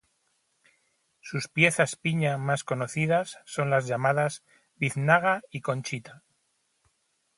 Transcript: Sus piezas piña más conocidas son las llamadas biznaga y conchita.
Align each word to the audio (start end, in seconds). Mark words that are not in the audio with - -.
Sus 1.19 1.47
piezas 1.47 1.95
piña 1.95 2.39
más 2.39 2.63
conocidas 2.63 3.37
son 3.45 3.69
las 3.69 3.85
llamadas 3.85 4.43
biznaga 4.75 5.43
y 5.51 5.61
conchita. 5.61 6.23